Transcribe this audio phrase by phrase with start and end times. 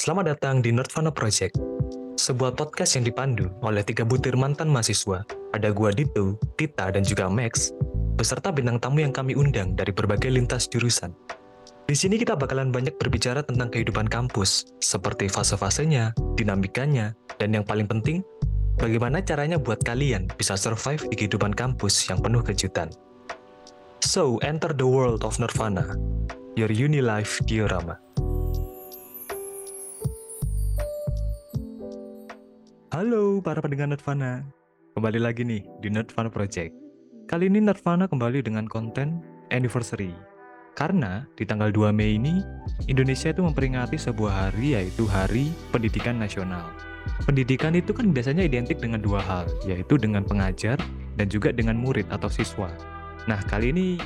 [0.00, 1.60] Selamat datang di Nerdvana Project,
[2.16, 5.20] sebuah podcast yang dipandu oleh tiga butir mantan mahasiswa.
[5.52, 7.76] Ada gua Dito, Tita, dan juga Max,
[8.16, 11.12] beserta bintang tamu yang kami undang dari berbagai lintas jurusan.
[11.84, 17.84] Di sini kita bakalan banyak berbicara tentang kehidupan kampus, seperti fase-fasenya, dinamikanya, dan yang paling
[17.84, 18.24] penting,
[18.80, 22.88] bagaimana caranya buat kalian bisa survive di kehidupan kampus yang penuh kejutan.
[24.00, 25.92] So, enter the world of Nirvana,
[26.56, 28.00] your uni life diorama.
[32.90, 34.42] Halo para pendengar Nirvana,
[34.98, 36.74] kembali lagi nih di Nirvana Project.
[37.30, 39.22] Kali ini Nirvana kembali dengan konten
[39.54, 40.10] anniversary.
[40.74, 42.42] Karena di tanggal 2 Mei ini,
[42.90, 46.66] Indonesia itu memperingati sebuah hari yaitu Hari Pendidikan Nasional.
[47.22, 50.74] Pendidikan itu kan biasanya identik dengan dua hal, yaitu dengan pengajar
[51.14, 52.74] dan juga dengan murid atau siswa.
[53.30, 54.02] Nah, kali ini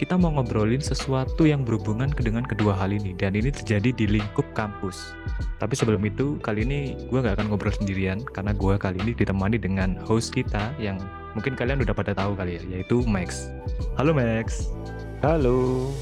[0.00, 4.48] kita mau ngobrolin sesuatu yang berhubungan dengan kedua hal ini dan ini terjadi di lingkup
[4.56, 5.12] kampus.
[5.60, 9.60] Tapi sebelum itu, kali ini gue nggak akan ngobrol sendirian karena gue kali ini ditemani
[9.60, 10.96] dengan host kita yang
[11.36, 13.52] mungkin kalian udah pada tahu kali ya, yaitu Max.
[14.00, 14.72] Halo Max.
[15.20, 15.92] Halo.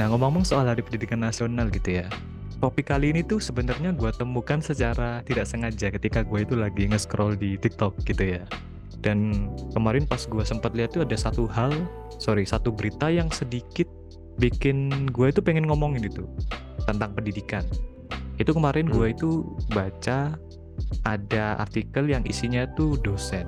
[0.00, 2.08] Nah ngomong-ngomong soal Hari Pendidikan Nasional gitu ya,
[2.56, 7.36] topik kali ini tuh sebenarnya gue temukan secara tidak sengaja ketika gue itu lagi nge-scroll
[7.36, 8.48] di TikTok gitu ya.
[9.02, 11.74] Dan kemarin pas gue sempat lihat tuh ada satu hal,
[12.22, 13.90] sorry, satu berita yang sedikit
[14.38, 16.22] bikin gue itu pengen ngomongin itu
[16.86, 17.66] tentang pendidikan.
[18.38, 19.14] Itu kemarin gue Hmm.
[19.18, 19.30] itu
[19.74, 20.38] baca
[21.04, 23.44] ada artikel yang isinya tuh dosen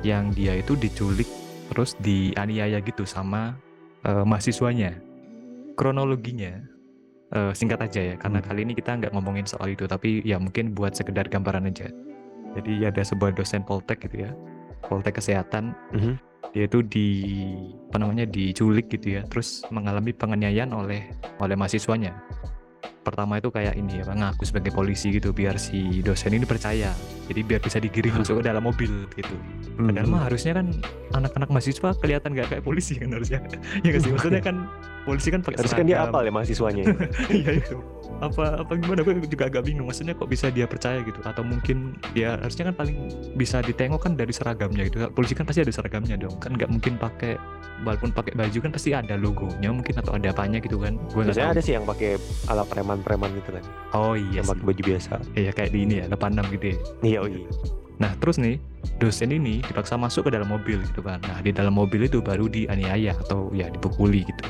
[0.00, 1.28] yang dia itu diculik
[1.68, 3.58] terus dianiaya gitu sama
[4.04, 4.94] eh, mahasiswanya.
[5.74, 6.60] Kronologinya
[7.34, 8.46] eh, singkat aja ya, karena Hmm.
[8.46, 11.90] kali ini kita nggak ngomongin soal itu, tapi ya mungkin buat sekedar gambaran aja.
[12.54, 14.30] Jadi ada sebuah dosen Poltek gitu ya,
[14.88, 16.14] Poltek Kesehatan, Mhm.
[16.54, 17.06] dia itu di
[17.90, 21.02] apa namanya diculik gitu ya, terus mengalami penganiayaan oleh
[21.42, 22.14] oleh mahasiswanya.
[23.04, 26.96] Pertama itu kayak ini ya, ngaku sebagai polisi gitu biar si dosen ini percaya.
[27.28, 29.36] Jadi biar bisa digiring masuk ke dalam mobil gitu.
[29.76, 30.72] Padahal mah harusnya kan
[31.12, 33.44] anak-anak mahasiswa kelihatan nggak kayak polisi kan harusnya.
[33.84, 34.56] ya nggak sih maksudnya kan
[35.04, 36.84] polisi kan pakai Harusnya kan dia apal ya mahasiswanya.
[37.34, 37.76] Iya itu.
[38.24, 39.84] Apa apa gimana gue juga agak bingung.
[39.88, 42.96] Maksudnya kok bisa dia percaya gitu atau mungkin dia harusnya kan paling
[43.36, 45.04] bisa ditengok kan dari seragamnya gitu.
[45.12, 46.40] Polisi kan pasti ada seragamnya dong.
[46.40, 47.36] Kan nggak mungkin pakai
[47.84, 50.96] walaupun pakai baju kan pasti ada logonya mungkin atau ada apanya gitu kan.
[51.10, 52.16] Gue Biasanya ada sih yang pakai
[52.48, 52.62] ala
[53.02, 53.64] preman-preman gitu kan.
[53.96, 55.12] Oh iya yang pakai baju biasa.
[55.34, 56.78] Iya kayak di ini ya 86 gitu ya.
[57.02, 57.48] Iya, oh iya.
[57.98, 58.58] Nah terus nih
[58.98, 61.18] dosen ini dipaksa masuk ke dalam mobil gitu kan.
[61.26, 64.44] Nah di dalam mobil itu baru dianiaya atau ya dipukuli gitu.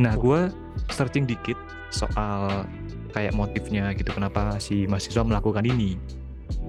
[0.00, 0.48] Nah gue
[0.92, 1.56] searching dikit
[1.92, 2.64] soal
[3.10, 5.96] kayak motifnya gitu kenapa si mahasiswa melakukan ini.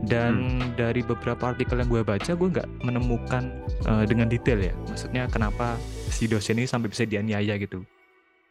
[0.01, 3.53] Dan dari beberapa artikel yang gue baca gue nggak menemukan
[3.85, 4.73] eh, dengan detail ya.
[4.89, 5.77] Maksudnya kenapa
[6.09, 7.85] si dosen ini sampai bisa dianiaya gitu.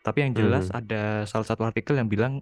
[0.00, 2.40] Tapi yang jelas ada salah satu artikel yang bilang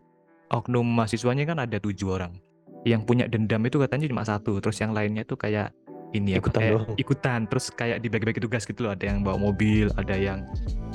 [0.49, 2.39] oknum mahasiswanya kan ada tujuh orang.
[2.87, 5.75] Yang punya dendam itu katanya cuma satu terus yang lainnya tuh kayak
[6.17, 6.97] ini ya Ikutan kayak doang.
[6.97, 8.95] ikutan terus kayak dibagi-bagi tugas gitu loh.
[8.95, 10.47] Ada yang bawa mobil ada yang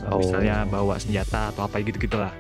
[0.10, 0.20] Oh.
[0.20, 2.32] misalnya bawa senjata atau apa gitu gitulah.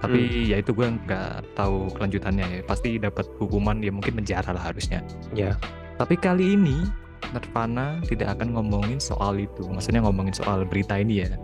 [0.00, 2.60] Tapi ya itu gue nggak tahu kelanjutannya ya.
[2.64, 5.02] Pasti dapat hukuman ya mungkin penjara lah harusnya.
[5.34, 5.58] Ya.
[5.94, 6.82] tapi kali ini
[7.30, 9.62] Nirvana tidak akan ngomongin soal itu.
[9.66, 11.34] Maksudnya ngomongin soal berita ini ya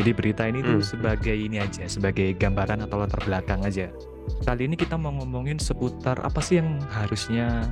[0.00, 0.86] jadi berita ini tuh Hmm.
[0.86, 3.92] sebagai ini aja sebagai gambaran atau latar belakang aja.
[4.46, 7.66] Kali ini kita mau ngomongin seputar apa sih yang harusnya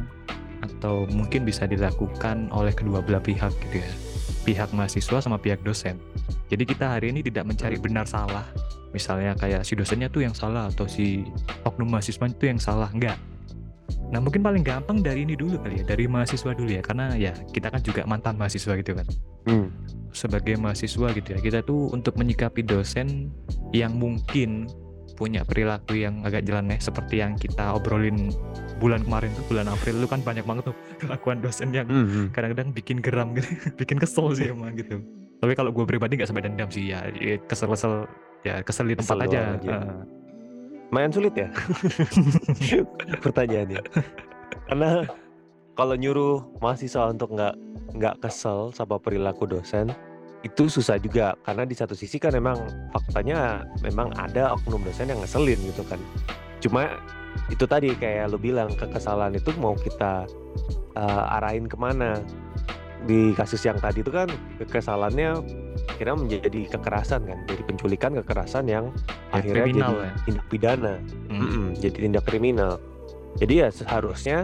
[0.61, 3.91] atau mungkin bisa dilakukan oleh kedua belah pihak gitu ya.
[4.45, 5.97] Pihak mahasiswa sama pihak dosen.
[6.51, 8.45] Jadi kita hari ini tidak mencari benar salah.
[8.91, 11.23] Misalnya kayak si dosennya tuh yang salah atau si
[11.63, 12.91] oknum mahasiswa itu yang salah.
[12.91, 13.17] Enggak
[14.09, 17.33] nah mungkin paling gampang dari ini dulu kali ya dari mahasiswa dulu ya karena ya
[17.51, 19.07] kita kan juga mantan mahasiswa gitu kan
[19.41, 19.73] Hmm.
[20.13, 23.33] sebagai mahasiswa gitu ya kita tuh untuk menyikapi dosen
[23.71, 24.69] yang mungkin
[25.17, 28.29] punya perilaku yang agak jelaneh seperti yang kita obrolin
[28.77, 32.33] bulan kemarin tuh bulan April itu kan banyak banget tuh kelakuan dosen yang Mhm.
[32.33, 33.49] kadang-kadang bikin geram gitu
[33.81, 35.01] bikin kesel sih emang gitu
[35.41, 38.05] tapi kalau gue pribadi nggak sampai dendam sih ya ya kesel-kesel
[38.45, 39.69] ya kesel di tempat Kesel aja, aja.
[39.73, 40.20] Heeh.
[40.91, 41.49] Lumayan sulit ya
[43.25, 43.83] pertanyaannya.
[44.67, 45.07] Karena
[45.79, 47.55] kalau nyuruh mahasiswa untuk nggak
[47.95, 49.95] nggak kesel sama perilaku dosen
[50.41, 52.57] itu susah juga karena di satu sisi kan memang
[52.97, 56.01] faktanya memang ada oknum dosen yang ngeselin gitu kan.
[56.59, 56.99] Cuma
[57.53, 60.27] itu tadi kayak lu bilang kekesalan itu mau kita
[60.99, 62.19] uh, arahin ke mana
[63.07, 64.29] di kasus yang tadi itu kan
[64.61, 65.39] kekesalannya
[65.95, 68.85] kira menjadi kekerasan kan jadi penculikan kekerasan yang
[69.31, 70.13] Ya, akhirnya kriminal jadi ya.
[70.23, 70.95] tindak pidana
[71.27, 71.41] Hmm.
[71.41, 72.73] Mm-mm, jadi tindak kriminal.
[73.33, 74.39] Jadi ya seharusnya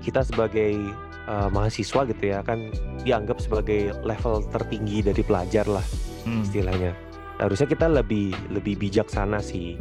[0.00, 0.78] kita sebagai
[1.24, 2.70] uh, mahasiswa gitu ya kan
[3.02, 5.82] dianggap sebagai level tertinggi dari pelajar lah
[6.22, 6.40] Hmm.
[6.40, 6.94] istilahnya.
[7.36, 9.74] Harusnya kita lebih lebih bijaksana sih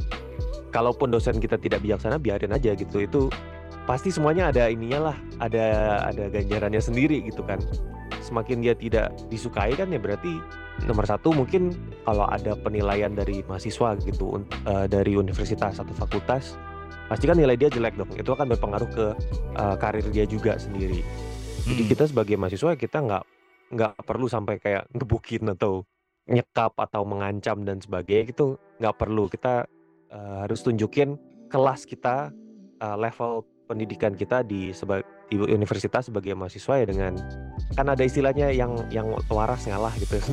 [0.69, 3.30] kalaupun dosen kita tidak bijaksana biarin aja gitu itu
[3.84, 5.66] pasti semuanya ada ininya lah ada
[6.04, 7.62] ada ganjarannya sendiri gitu kan
[8.23, 10.39] semakin dia tidak disukai kan ya berarti
[10.87, 11.75] nomor satu mungkin
[12.07, 16.57] kalau ada penilaian dari mahasiswa gitu eh, dari universitas atau fakultas
[17.11, 18.09] pasti kan nilai dia jelek dong.
[18.15, 19.05] Itu akan berpengaruh ke
[19.59, 21.03] eh, karir dia juga sendiri.
[21.63, 21.91] Jadi Hmm.
[21.91, 23.23] kita sebagai mahasiswa kita nggak
[23.73, 25.87] nggak perlu sampai kayak ngebukin atau
[26.27, 28.57] nyekap atau mengancam dan sebagainya gitu.
[28.79, 29.29] Nggak perlu.
[29.29, 29.67] Kita
[30.09, 31.15] eh, harus tunjukin
[31.51, 32.33] kelas kita
[32.81, 37.13] eh, level pendidikan kita di seba- di universitas sebagai mahasiswa ya dengan
[37.73, 40.17] kan ada istilahnya yang yang waras ngalah gitu.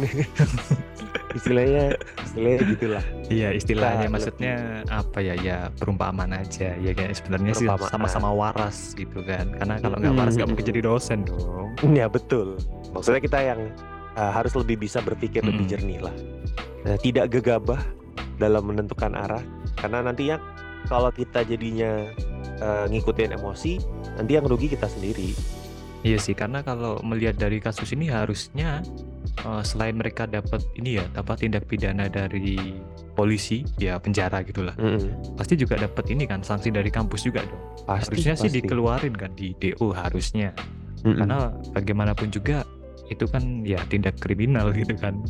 [1.31, 1.95] Istilahnya
[2.27, 3.05] istilahnya gitulah.
[3.31, 4.55] Iya istilahnya Kita maksudnya
[4.91, 5.35] apa ya?
[5.39, 6.75] Ya perumpamaan aja.
[6.75, 9.55] Ya kayak sebenarnya sih sama-sama waras gitu kan.
[9.55, 11.71] Karena kalau nggak waras nggak mungkin jadi dosen dong.
[11.95, 12.59] Ya betul.
[12.91, 13.61] Maksudnya kita yang
[14.19, 15.73] eh, harus lebih bisa berpikir lebih Mm-mm.
[15.73, 16.15] jernih lah.
[16.83, 17.79] Nah, tidak gegabah
[18.43, 19.43] dalam menentukan arah.
[19.79, 20.43] Karena nantinya
[20.91, 22.11] kalau kita jadinya
[22.59, 23.79] eh, ngikutin emosi
[24.19, 25.60] nanti yang rugi kita sendiri
[26.01, 28.81] Iya sih karena kalau melihat dari kasus ini harusnya
[29.45, 32.81] eh, selain mereka dapat ini ya dapat tindak pidana dari
[33.13, 35.37] polisi ya penjara gitulah Mm-mm.
[35.37, 38.59] pasti juga dapat ini kan sanksi dari kampus juga dong pasti harusnya sih pasti.
[38.65, 40.57] dikeluarin kan di DO harusnya
[41.05, 41.21] Mm-mm.
[41.21, 42.65] karena bagaimanapun juga
[43.13, 45.21] itu kan ya tindak kriminal gitu kan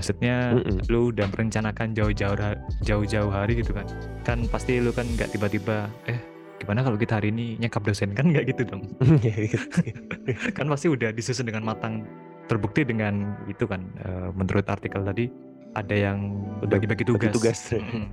[0.00, 0.88] maksudnya Mm-mm.
[0.88, 2.36] lu udah merencanakan jauh-jauh
[2.80, 3.86] jauh-jauh hari gitu kan
[4.24, 6.33] kan pasti lu kan nggak tiba-tiba eh
[6.64, 8.16] gimana kalau kita hari ini nyekap dosen?
[8.16, 8.82] Kan nggak gitu dong.
[9.24, 12.08] Iya, kan pasti udah disusun dengan matang
[12.48, 15.28] terbukti dengan itu kan eh, menurut artikel tadi
[15.76, 16.18] ada yang
[16.64, 17.58] Udah bagi-bagi bagi tugas, tugas.
[17.76, 18.04] Mm-mm.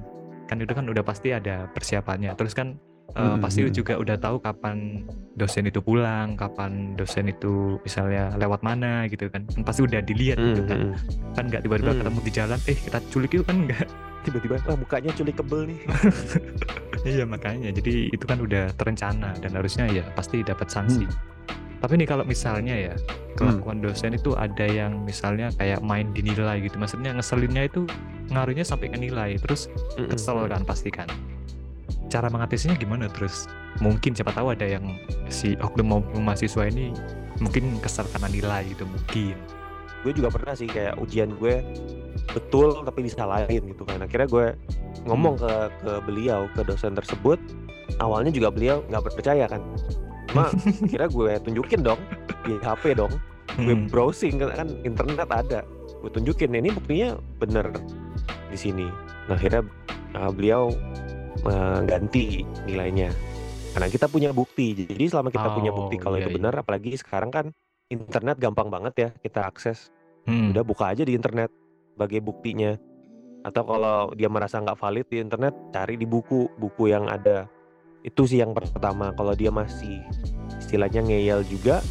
[0.51, 2.35] kan itu kan udah pasti ada persiapannya.
[2.35, 2.75] Terus kan
[3.11, 3.43] eh, Mm-mm.
[3.43, 5.03] pasti juga udah tahu kapan
[5.35, 9.43] dosen itu pulang kapan dosen itu misalnya lewat mana gitu kan.
[9.67, 10.95] Pasti udah dilihat gitu kan.
[10.95, 11.35] Mm-mm.
[11.35, 11.99] kan nggak tiba-tiba Mm.
[12.03, 13.87] ketemu di jalan eh kita culik itu kan nggak.
[14.21, 15.79] Tiba-tiba ah, mukanya culik kebel nih.
[17.01, 17.73] Iya makanya.
[17.73, 21.09] Jadi itu kan udah terencana dan harusnya ya pasti dapat sanksi.
[21.81, 22.93] Tapi nih kalau misalnya ya
[23.33, 26.77] kelakuan dosen itu ada yang misalnya kayak main dinilai gitu.
[26.77, 27.89] Maksudnya ngeselinnya itu
[28.29, 29.33] ngaruhnya sampai ke nilai.
[29.41, 29.65] Terus
[29.97, 31.09] kesel kan pasti kan
[32.11, 33.07] cara mengatasinya gimana?
[33.07, 33.47] Terus
[33.79, 34.99] mungkin siapa tahu ada yang
[35.31, 36.91] si oknum mahasiswa ini
[37.39, 39.39] mungkin kesal karena nilai gitu mungkin.
[40.03, 41.63] Gue juga pernah sih kayak ujian gue
[42.35, 44.03] betul tapi disalahin gitu kan.
[44.03, 44.45] Akhirnya gue
[45.07, 47.39] ngomong ke ke beliau ke dosen tersebut.
[48.03, 49.63] Awalnya juga beliau nggak percaya kan.
[50.27, 50.51] Cuma
[50.83, 52.01] akhirnya gue tunjukin dong
[52.43, 53.13] di HP dong.
[53.59, 53.91] Gue Hmm.
[53.91, 55.61] browsing kan, kan internet ada.
[56.01, 57.67] Gue tunjukin ini buktinya bener
[58.47, 58.87] di sini.
[59.27, 59.67] Nah akhirnya
[60.15, 60.71] uh, beliau
[61.45, 63.09] mengganti nilainya.
[63.71, 64.75] Karena kita punya bukti.
[64.75, 66.37] Jadi selama kita punya Oh, bukti kalau iya, itu iya.
[66.37, 67.45] benar apalagi sekarang kan
[67.87, 69.91] internet gampang banget ya kita akses.
[70.21, 70.53] Hmm.
[70.53, 71.49] udah buka aja di internet
[71.97, 72.77] sebagai buktinya.
[73.41, 76.45] Atau kalau dia merasa nggak valid di internet cari di buku.
[76.61, 77.49] Buku yang ada.
[78.05, 79.09] Itu sih yang pertama.
[79.17, 79.97] Kalau dia masih
[80.61, 81.81] istilahnya ngeyel juga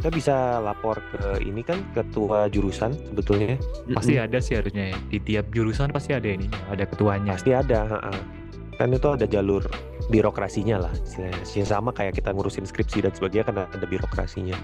[0.00, 3.60] kita bisa lapor ke ini kan ketua jurusan sebetulnya.
[3.92, 4.98] Pasti ada sih harusnya ya.
[5.12, 7.36] Di tiap jurusan pasti ada ini ada ketuanya.
[7.36, 8.39] Pasti ada ha-ha.
[8.80, 9.60] Kan itu ada jalur
[10.08, 14.56] birokrasinya lah istilahnya Ya, sama kayak kita ngurusin skripsi dan sebagainya kan ada birokrasinya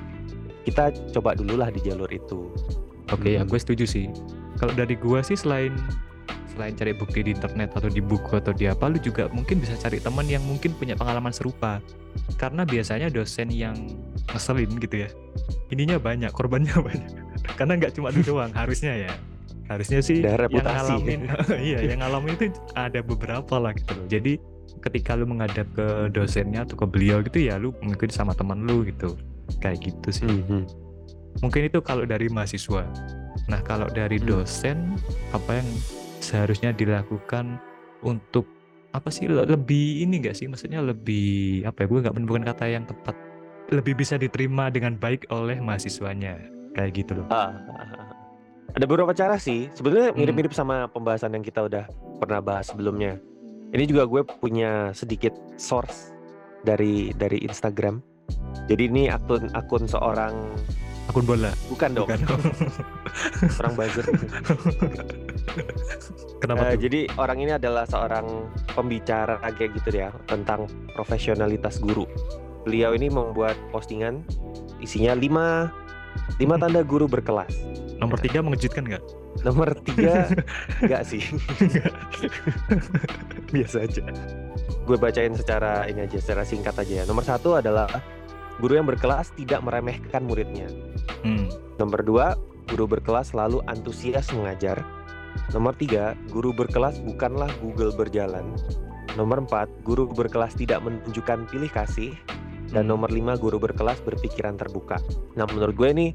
[0.64, 2.48] kita coba dulu lah di jalur itu
[3.14, 3.50] Oke ya Mm-mm.
[3.54, 4.06] gue setuju sih.
[4.58, 5.70] Kalau dari gua sih selain
[6.50, 9.76] selain cari bukti di internet atau di buku atau di apa, lu juga mungkin bisa
[9.76, 11.78] cari teman yang mungkin punya pengalaman serupa.
[12.40, 13.76] Karena biasanya dosen yang
[14.32, 15.08] ngeselin gitu ya,
[15.70, 17.12] ininya banyak, korbannya banyak.
[17.54, 19.12] Karena nggak cuma lu doang, harusnya ya.
[19.66, 20.70] Harusnya sih Ada yang reputasi.
[20.70, 21.20] ngalamin,
[21.68, 24.06] iya yang ngalamin itu ada beberapa lah gitu loh.
[24.06, 24.32] Jadi
[24.78, 28.82] ketika lu menghadap ke dosennya atau ke beliau gitu ya, lu mengikuti sama teman lu
[28.82, 29.18] gitu.
[29.58, 30.66] Kayak gitu sih Mhm.
[31.38, 32.82] mungkin itu kalau dari mahasiswa.
[33.46, 34.26] Nah, kalau dari Hmm.
[34.28, 34.96] dosen
[35.30, 35.68] apa yang
[36.18, 37.60] seharusnya dilakukan
[38.00, 38.48] untuk
[38.90, 42.64] apa sih le- lebih ini enggak sih maksudnya lebih apa ya gue nggak menemukan kata
[42.66, 43.12] yang tepat
[43.68, 46.40] lebih bisa diterima dengan baik oleh mahasiswanya
[46.72, 47.52] kayak gitu loh Ah,
[48.72, 49.68] ada beberapa cara sih.
[49.72, 50.18] Sebenarnya Hmm.
[50.18, 51.84] mirip-mirip sama pembahasan yang kita udah
[52.18, 53.20] pernah bahas sebelumnya.
[53.70, 56.14] Ini juga gue punya sedikit source
[56.62, 58.00] dari dari Instagram.
[58.66, 60.34] Jadi ini akun akun seorang
[61.06, 62.20] akun bola bukan dong, bukan
[63.62, 64.06] orang buzzer.
[66.42, 68.26] kenapa tuh jadi orang ini adalah seorang
[68.74, 70.66] pembicara kayak gitu ya tentang
[70.98, 72.06] profesionalitas guru.
[72.66, 74.26] Beliau ini membuat postingan
[74.82, 75.70] isinya 5
[76.42, 77.54] 5 tanda guru berkelas.
[77.96, 79.04] Nomor tiga mengejutkan nggak
[79.44, 80.32] Nomor tiga
[80.82, 81.20] enggak sih.
[83.52, 84.04] Biasa aja.
[84.88, 87.04] Gue bacain secara ini aja, secara singkat aja ya.
[87.04, 87.88] Nomor satu adalah
[88.62, 90.70] guru yang berkelas tidak meremehkan muridnya.
[91.26, 91.52] hmm.
[91.76, 92.26] Nomor dua,
[92.72, 94.80] guru berkelas selalu antusias mengajar.
[95.52, 98.56] Nomor tiga, guru berkelas bukanlah Google berjalan.
[99.16, 102.12] Nomor 4, guru berkelas tidak menunjukkan pilih kasih.
[102.68, 102.98] Dan Hmm.
[102.98, 105.00] nomor 5, guru berkelas berpikiran terbuka.
[105.38, 106.06] Nah, menurut gue ini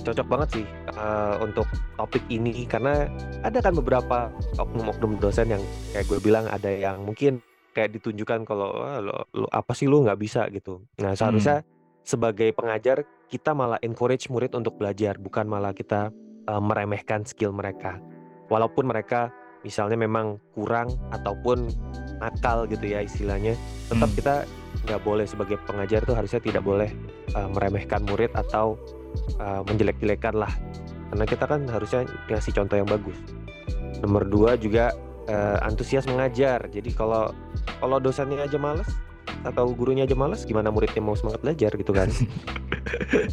[0.00, 1.66] cocok banget sih eh, untuk
[1.96, 3.06] topik ini karena
[3.44, 7.40] ada kan beberapa oknum-oknum dosen yang kayak gue bilang ada yang mungkin
[7.70, 10.82] kayak ditunjukkan kalau "Wah, lo, lo apa sih lu nggak bisa gitu.
[10.98, 11.62] Nah, seharusnya
[12.02, 16.10] sebagai pengajar kita malah encourage murid untuk belajar, bukan malah kita
[16.50, 18.02] eh, meremehkan skill mereka.
[18.50, 19.30] Walaupun mereka
[19.62, 21.68] misalnya memang kurang ataupun
[22.18, 23.54] nakal gitu ya istilahnya,
[23.86, 24.16] tetap Hmm.
[24.18, 24.34] kita
[24.88, 26.88] nggak boleh sebagai pengajar tuh harusnya tidak boleh
[27.36, 28.78] uh, meremehkan murid atau
[29.38, 30.52] uh, menjelek-jelekan lah.
[31.10, 33.18] Karena kita kan harusnya ngasih contoh yang bagus.
[34.00, 34.94] Nomor dua juga
[35.26, 36.70] uh, antusias mengajar.
[36.70, 37.34] Jadi kalau
[37.82, 38.88] kalau dosennya aja males
[39.40, 42.08] atau gurunya aja males gimana muridnya mau semangat belajar gitu kan?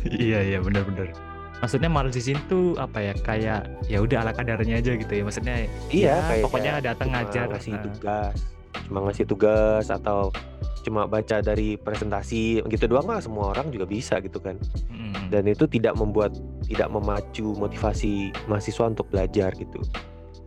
[0.08, 1.16] Iya iya benar-benar
[1.58, 3.14] maksudnya males di sini tuh apa ya?
[3.18, 5.24] Kayak ya udah ala kadarnya aja gitu ya.
[5.26, 5.56] Maksudnya
[5.90, 7.46] iya ya, kayak pokoknya kayak datang ngajar.
[7.50, 8.38] ngasih Nah, tugas
[8.88, 10.32] cuma ngasih tugas atau
[10.88, 14.56] cuma baca dari presentasi gitu doang mah semua orang juga bisa gitu kan
[14.88, 16.32] mm, dan itu tidak membuat
[16.72, 19.84] tidak memacu motivasi mahasiswa untuk belajar gitu.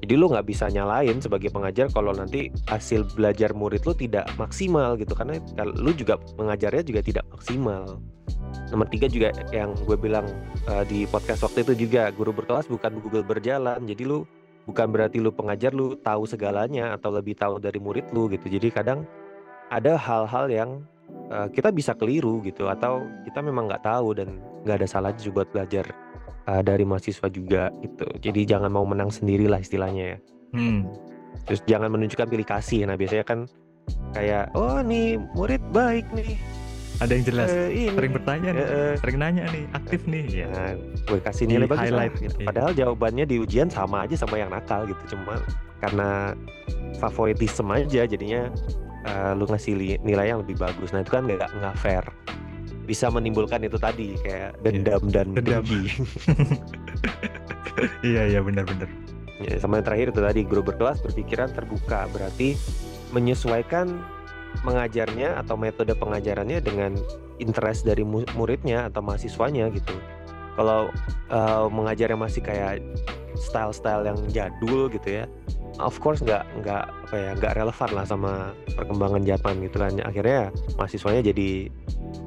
[0.01, 4.97] Jadi lu nggak bisa nyalain sebagai pengajar kalau nanti hasil belajar murid lu tidak maksimal
[4.97, 8.01] gitu karena lu juga mengajarnya juga tidak maksimal.
[8.73, 10.25] Nomor tiga juga yang gue bilang
[10.73, 13.85] eh, di podcast waktu itu juga guru berkelas bukan Google berjalan.
[13.85, 14.25] Jadi lu
[14.65, 18.49] bukan berarti lu pengajar lu tahu segalanya atau lebih tahu dari murid lu gitu.
[18.49, 19.05] Jadi kadang
[19.71, 20.71] ada hal-hal yang
[21.31, 25.43] eh, kita bisa keliru gitu atau kita memang nggak tahu dan nggak ada salahnya juga
[25.43, 25.85] buat belajar
[26.51, 28.07] eh, dari mahasiswa juga gitu.
[28.19, 30.19] Jadi jangan mau menang sendiri lah istilahnya ya.
[30.59, 30.81] hmm,
[31.47, 32.85] Terus jangan menunjukkan pilih kasih.
[32.85, 33.47] Nah biasanya kan
[34.15, 36.35] kayak oh nih murid baik nih.
[37.01, 37.97] ada yang jelas eh, ini.
[37.97, 38.95] sering bertanya nih eh.
[39.01, 40.77] sering nanya nih aktif nih ya Nah,
[41.09, 42.37] gue kasih nilai bagus lah, gitu.
[42.37, 42.47] iya.
[42.53, 45.17] Padahal jawabannya di ujian sama aja sama yang nakal gitu.
[45.17, 45.41] Cuma
[45.81, 46.37] karena
[47.01, 48.53] favoritisme aja jadinya
[49.03, 50.91] eh, lu ngasih li- nilai yang lebih bagus.
[50.91, 52.05] Nah itu kan nggak nggak fair.
[52.85, 55.63] Bisa menimbulkan itu tadi kayak dendam dan Dendam.
[55.63, 55.83] dengki.
[58.07, 58.89] iya iya benar-benar
[59.41, 62.61] Ya, sama yang terakhir itu tadi guru berkelas berpikiran terbuka berarti
[63.09, 64.05] menyesuaikan
[64.61, 66.93] mengajarnya atau metode pengajarannya dengan
[67.41, 69.97] interest dari mu- muridnya atau mahasiswanya gitu.
[70.61, 70.93] Kalau
[71.33, 72.85] eh, mengajarnya masih kayak
[73.33, 75.25] style-style yang jadul gitu ya,
[75.79, 78.33] of course nggak nggak apa ya nggak relevan lah sama
[78.75, 79.93] perkembangan zaman gitu kan.
[80.03, 80.41] Akhirnya
[80.75, 81.71] mahasiswanya jadi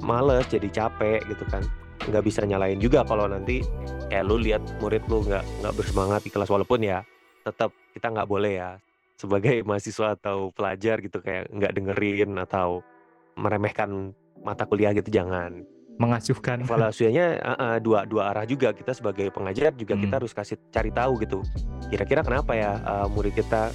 [0.05, 1.65] males, jadi capek gitu kan.
[2.07, 3.59] Nggak bisa nyalain juga kalau nanti
[4.07, 7.01] kayak lu lihat murid lu nggak nggak bersemangat di kelas walaupun ya
[7.43, 8.69] tetap kita nggak boleh ya
[9.17, 12.85] sebagai mahasiswa atau pelajar gitu kayak nggak dengerin atau
[13.33, 14.13] meremehkan
[14.45, 15.65] mata kuliah gitu jangan
[15.97, 16.61] mengasuhkan.
[16.65, 18.71] Evaluasinya eh, dua dua arah juga.
[18.71, 20.19] Kita sebagai pengajar juga kita Hmm.
[20.23, 21.39] harus kasih cari tahu gitu.
[21.87, 23.69] Kira-kira kenapa ya eh, murid kita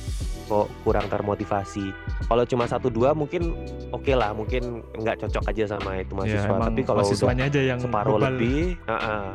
[0.48, 1.92] kok kurang termotivasi?
[2.24, 3.52] Kalau cuma satu dua mungkin
[3.90, 6.48] oke lah mungkin nggak cocok aja sama itu ya mahasiswa.
[6.48, 8.26] emang tapi kalau mahasiswanya aja yang separuh bebal.
[8.32, 9.26] lebih uh-uh.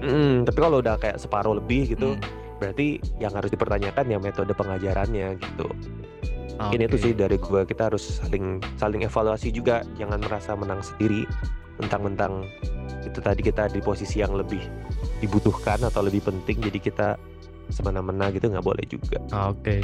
[0.00, 2.22] Mm, tapi kalau udah kayak separuh lebih gitu Hmm,
[2.60, 5.68] berarti yang harus dipertanyakan ya metode pengajarannya gitu.
[6.60, 7.04] Mungkin itu oke.
[7.08, 9.80] sih dari gue kita harus saling saling evaluasi juga.
[9.96, 11.24] Jangan merasa menang sendiri
[11.80, 12.44] mentang-mentang
[13.02, 14.60] itu tadi kita di posisi yang lebih
[15.24, 17.08] dibutuhkan atau lebih penting jadi kita
[17.70, 19.18] semena-mena gitu nggak boleh juga.
[19.32, 19.80] Ah, Oke,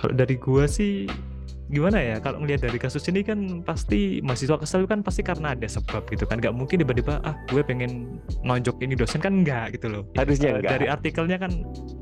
[0.00, 1.06] kalau dari gua sih
[1.66, 2.16] gimana ya?
[2.22, 6.24] Kalau ngelihat dari kasus ini kan pasti mahasiswa kesel kan pasti karena ada sebab gitu
[6.24, 6.38] kan.
[6.38, 10.02] Gak mungkin tiba-tiba ah gue pengen nonjok ini dosen kan enggak gitu loh.
[10.14, 11.52] harusnya Eh, enggak Dari artikelnya kan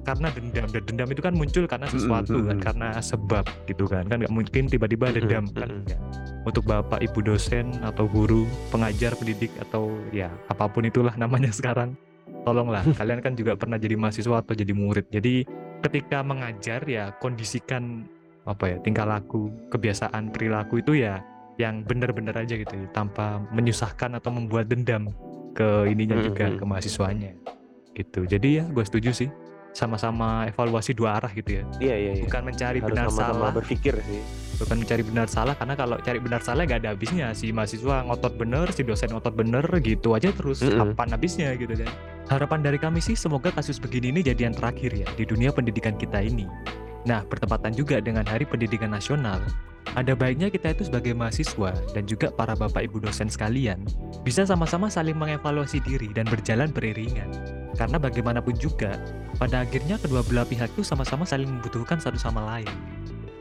[0.04, 2.64] karena dendam dan dendam itu kan muncul karena sesuatu kan mm.
[2.64, 5.80] karena sebab gitu kan kan nggak mungkin tiba-tiba dendam kan mm-mm.
[5.88, 6.00] enggak.
[6.44, 11.96] Untuk bapak ibu dosen atau guru pengajar pendidik atau ya apa pun itulah namanya sekarang
[12.44, 15.48] tolonglah kalian kan juga pernah jadi mahasiswa atau jadi murid jadi
[15.80, 18.04] ketika mengajar ya kondisikan
[18.44, 21.24] apa ya tingkah laku kebiasaan perilaku itu ya
[21.56, 25.08] yang benar-benar aja gitu ya, tanpa menyusahkan atau membuat dendam
[25.54, 26.58] ke ininya juga Mhm.
[26.58, 27.30] ke mahasiswanya
[27.94, 28.26] gitu.
[28.26, 29.30] Jadi ya gue setuju sih.
[29.74, 31.66] Sama-sama evaluasi dua arah gitu ya.
[31.82, 32.22] Iya iya iya.
[32.22, 33.52] Bukan mencari harus benar sama-sama salah.
[33.58, 34.22] berpikir sih.
[34.54, 37.34] Bukan mencari benar salah karena kalau cari benar salah gak ada habisnya.
[37.34, 40.62] Si mahasiswa ngotot bener si dosen ngotot bener gitu aja terus.
[40.62, 40.94] Mm-mm.
[40.94, 41.90] kapan habisnya gitu kan.
[42.30, 45.94] Harapan dari kami sih semoga kasus begini ini jadi yang terakhir ya di dunia pendidikan
[45.94, 46.46] kita ini
[47.04, 49.40] nah bertepatan juga dengan hari pendidikan nasional
[49.94, 53.84] ada baiknya kita itu sebagai mahasiswa dan juga para bapak ibu dosen sekalian
[54.24, 57.28] bisa sama-sama saling mengevaluasi diri dan berjalan beriringan
[57.76, 58.96] karena bagaimanapun juga
[59.36, 62.72] pada akhirnya kedua belah pihak itu sama-sama saling membutuhkan satu sama lain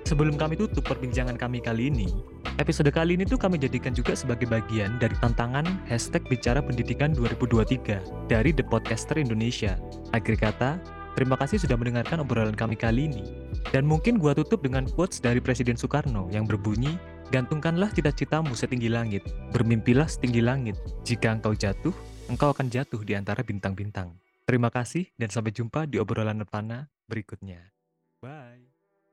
[0.04, 2.12] Sebelum kami tutup perbincangan kami kali ini,
[2.60, 8.28] episode kali ini tuh kami jadikan juga sebagai bagian dari tantangan hashtag Bicara Pendidikan 2023
[8.28, 9.80] dari The Podcaster Indonesia.
[10.12, 10.76] Akhir kata,
[11.14, 13.22] Terima kasih sudah mendengarkan obrolan kami kali ini.
[13.72, 17.00] Dan mungkin gua tutup dengan quotes dari Presiden Soekarno yang berbunyi,
[17.34, 20.78] Gantungkanlah cita-citamu setinggi langit, bermimpilah setinggi langit.
[21.02, 21.90] Jika engkau jatuh,
[22.30, 24.14] engkau akan jatuh di antara bintang-bintang.
[24.46, 27.74] Terima kasih dan sampai jumpa di obrolan Nirvana berikutnya.
[28.22, 28.63] Bye.